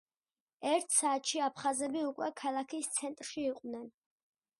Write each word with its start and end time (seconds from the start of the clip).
ერთ 0.69 0.95
საათში 0.99 1.43
აფხაზები 1.47 2.01
უკვე 2.13 2.29
ქალაქის 2.41 2.89
ცენტრში 2.95 3.45
იყვნენ. 3.51 3.85